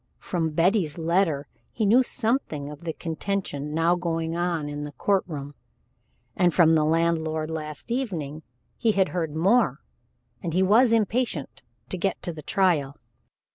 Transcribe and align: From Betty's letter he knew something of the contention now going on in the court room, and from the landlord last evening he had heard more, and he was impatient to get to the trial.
From 0.17 0.49
Betty's 0.49 0.97
letter 0.97 1.47
he 1.71 1.85
knew 1.85 2.01
something 2.01 2.71
of 2.71 2.85
the 2.85 2.93
contention 2.93 3.71
now 3.71 3.93
going 3.93 4.35
on 4.35 4.67
in 4.67 4.83
the 4.83 4.93
court 4.93 5.23
room, 5.27 5.53
and 6.35 6.51
from 6.55 6.73
the 6.73 6.83
landlord 6.83 7.51
last 7.51 7.91
evening 7.91 8.41
he 8.77 8.93
had 8.93 9.09
heard 9.09 9.35
more, 9.35 9.81
and 10.41 10.55
he 10.55 10.63
was 10.63 10.91
impatient 10.91 11.61
to 11.89 11.99
get 11.99 12.19
to 12.23 12.33
the 12.33 12.41
trial. 12.41 12.97